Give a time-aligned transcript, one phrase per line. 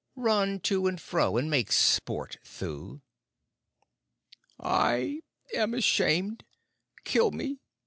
[0.15, 3.01] Run to and fro and make sport, Thuu!"
[4.59, 5.21] "I
[5.53, 6.43] am ashamed.
[7.03, 7.59] Kill me!"